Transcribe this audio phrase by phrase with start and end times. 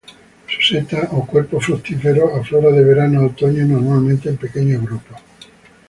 [0.47, 5.21] Su seta, o cuerpo fructífero, aflora de verano a otoño, normalmente en pequeños grupos.